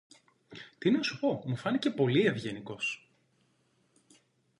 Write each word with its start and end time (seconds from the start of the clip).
Τι 0.77 0.91
να 0.91 1.03
σου 1.03 1.19
πω, 1.19 1.43
μου 1.45 1.55
φάνηκε 1.55 1.89
πολύ 1.89 2.25
ευγενικός! 2.25 3.09